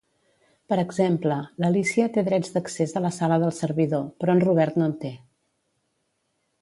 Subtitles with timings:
[0.71, 4.89] Per exemple, l'Alícia té drets d'accés a la sala del servidor, però en Robert no
[4.93, 5.13] en té.